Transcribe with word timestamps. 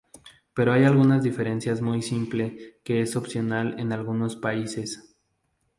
Pero 0.55 0.73
hay 0.73 0.83
algunas 0.83 1.21
diferencias 1.21 1.79
muy 1.79 2.01
simple 2.01 2.79
que 2.83 3.03
es 3.03 3.15
opcional 3.15 3.79
en 3.79 3.91
algunos 3.91 4.35
países. 4.35 5.15